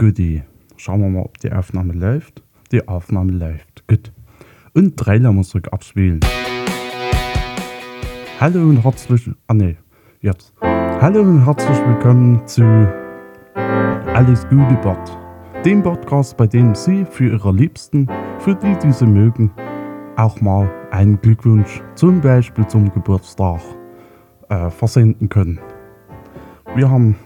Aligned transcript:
Goodie. 0.00 0.42
Schauen 0.78 1.02
wir 1.02 1.10
mal, 1.10 1.24
ob 1.24 1.36
die 1.40 1.52
Aufnahme 1.52 1.92
läuft. 1.92 2.42
Die 2.72 2.88
Aufnahme 2.88 3.32
läuft. 3.32 3.86
Gut. 3.86 4.10
Und 4.72 4.96
Trailermusik 4.96 5.70
abspielen. 5.74 6.20
Hallo 8.40 8.60
und 8.60 8.82
herzlich. 8.82 9.30
Ah, 9.46 9.52
ne. 9.52 9.76
Jetzt. 10.22 10.54
Hallo 10.62 11.20
und 11.20 11.44
herzlich 11.44 11.76
willkommen 11.86 12.40
zu 12.46 12.62
Alles 13.54 14.48
Gute 14.48 14.78
Bot. 14.82 15.18
Dem 15.66 15.82
Podcast, 15.82 16.34
bei 16.38 16.46
dem 16.46 16.74
Sie 16.74 17.04
für 17.04 17.32
Ihre 17.32 17.52
Liebsten, 17.52 18.08
für 18.38 18.54
die, 18.54 18.74
die 18.82 18.92
Sie 18.92 19.04
mögen, 19.04 19.52
auch 20.16 20.40
mal 20.40 20.70
einen 20.92 21.20
Glückwunsch, 21.20 21.82
zum 21.94 22.22
Beispiel 22.22 22.66
zum 22.68 22.90
Geburtstag, 22.90 23.60
äh, 24.48 24.70
versenden 24.70 25.28
können. 25.28 25.60
Wir 26.74 26.88
haben 26.88 27.16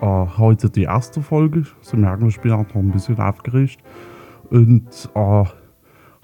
äh, 0.00 0.06
heute 0.06 0.70
die 0.70 0.84
erste 0.84 1.22
Folge. 1.22 1.64
Sie 1.80 1.96
merken, 1.96 2.28
ich 2.28 2.40
bin 2.40 2.52
auch 2.52 2.66
noch 2.68 2.74
ein 2.76 2.92
bisschen 2.92 3.18
aufgeregt. 3.18 3.78
Und 4.50 5.10
äh, 5.14 5.44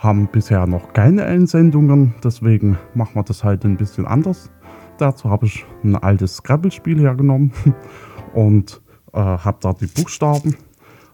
haben 0.02 0.28
bisher 0.32 0.66
noch 0.66 0.92
keine 0.92 1.24
Einsendungen. 1.24 2.14
Deswegen 2.24 2.78
machen 2.94 3.14
wir 3.14 3.22
das 3.22 3.44
heute 3.44 3.68
ein 3.68 3.76
bisschen 3.76 4.06
anders. 4.06 4.50
Dazu 4.98 5.30
habe 5.30 5.46
ich 5.46 5.64
ein 5.84 5.96
altes 5.96 6.36
Scrabble-Spiel 6.36 6.98
hergenommen 7.00 7.52
und 8.34 8.80
äh, 9.12 9.18
habe 9.18 9.58
da 9.60 9.72
die 9.72 9.86
Buchstaben. 9.86 10.56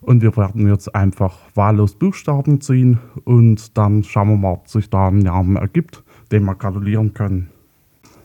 Und 0.01 0.23
wir 0.23 0.37
werden 0.37 0.69
jetzt 0.69 0.95
einfach 0.95 1.37
wahllos 1.55 1.97
Buchstaben 1.97 2.61
ziehen 2.61 2.99
und 3.25 3.77
dann 3.77 4.05
schauen 4.05 4.29
wir 4.29 4.37
mal, 4.37 4.52
ob 4.52 4.69
sich 4.69 4.88
da 4.88 5.09
ein 5.09 5.19
Namen 5.19 5.57
ergibt, 5.57 6.02
den 6.33 6.45
wir 6.45 6.55
gratulieren 6.55 7.13
können. 7.13 7.51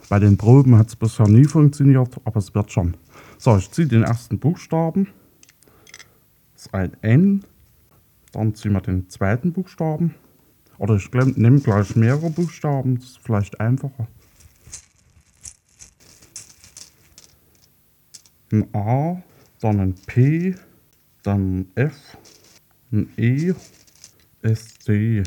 Bei 0.08 0.18
den 0.18 0.36
Proben 0.36 0.78
hat 0.78 0.88
es 0.88 0.96
bisher 0.96 1.28
nie 1.28 1.44
funktioniert, 1.44 2.20
aber 2.24 2.38
es 2.38 2.54
wird 2.54 2.70
schon. 2.70 2.94
So, 3.44 3.58
ich 3.58 3.70
ziehe 3.70 3.86
den 3.86 4.04
ersten 4.04 4.38
Buchstaben. 4.38 5.08
Das 6.54 6.64
ist 6.64 6.74
ein 6.74 6.96
N. 7.02 7.44
Dann 8.32 8.54
ziehen 8.54 8.72
wir 8.72 8.80
den 8.80 9.10
zweiten 9.10 9.52
Buchstaben. 9.52 10.14
Oder 10.78 10.96
ich 10.96 11.12
nehme 11.12 11.60
gleich 11.60 11.94
mehrere 11.94 12.30
Buchstaben, 12.30 12.94
das 12.94 13.04
ist 13.04 13.18
vielleicht 13.18 13.60
einfacher. 13.60 14.08
Ein 18.50 18.74
A, 18.74 19.22
dann 19.60 19.78
ein 19.78 19.94
P, 20.06 20.54
dann 21.22 21.58
ein 21.58 21.72
F, 21.74 22.16
ein 22.92 23.12
E, 23.18 23.52
S, 24.40 24.78
D. 24.86 25.22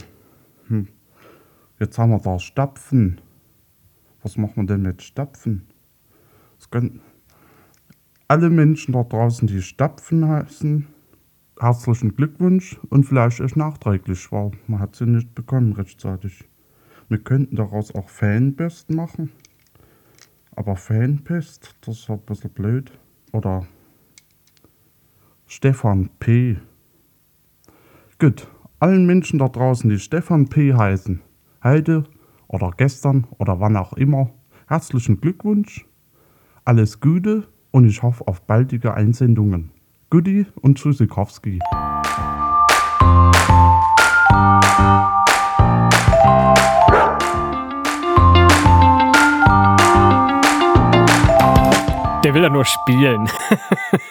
Hm. 0.69 0.87
Jetzt 1.79 1.99
haben 1.99 2.09
wir 2.09 2.19
da 2.19 2.39
Stapfen. 2.39 3.21
Was 4.23 4.37
machen 4.37 4.55
wir 4.55 4.65
denn 4.65 4.81
mit 4.81 5.03
Stapfen? 5.03 5.67
Das 6.57 6.71
können, 6.71 7.01
alle 8.27 8.49
Menschen 8.49 8.93
da 8.93 9.03
draußen, 9.03 9.47
die 9.47 9.61
Stapfen 9.61 10.27
heißen, 10.27 10.87
herzlichen 11.59 12.15
Glückwunsch 12.15 12.77
und 12.89 13.05
vielleicht 13.05 13.39
ist 13.39 13.55
nachträglich, 13.55 14.31
weil 14.31 14.51
man 14.67 14.79
hat 14.79 14.95
sie 14.95 15.05
nicht 15.05 15.33
bekommen 15.33 15.73
rechtzeitig. 15.73 16.43
Wir 17.07 17.19
könnten 17.19 17.55
daraus 17.55 17.95
auch 17.95 18.09
Fanpest 18.09 18.91
machen, 18.91 19.31
aber 20.55 20.75
Fanpest, 20.75 21.75
das 21.81 21.99
ist 21.99 22.09
ein 22.09 22.19
bisschen 22.19 22.51
blöd. 22.51 22.91
Oder 23.31 23.65
Stefan 25.45 26.09
P. 26.19 26.57
Gut, 28.19 28.47
allen 28.79 29.05
Menschen 29.05 29.39
da 29.39 29.47
draußen, 29.47 29.89
die 29.89 29.99
Stefan 29.99 30.49
P. 30.49 30.73
heißen, 30.73 31.21
heute 31.63 32.03
oder 32.47 32.73
gestern 32.75 33.25
oder 33.37 33.59
wann 33.61 33.77
auch 33.77 33.93
immer, 33.93 34.31
herzlichen 34.67 35.21
Glückwunsch, 35.21 35.85
alles 36.65 36.99
Gute 36.99 37.47
und 37.71 37.85
ich 37.85 38.03
hoffe 38.03 38.27
auf 38.27 38.41
baldige 38.41 38.93
Einsendungen. 38.93 39.71
Goodie 40.09 40.45
und 40.61 40.77
Tschüssikowski. 40.77 41.59
Der 52.23 52.33
will 52.33 52.43
ja 52.43 52.49
nur 52.49 52.65
spielen. 52.65 53.29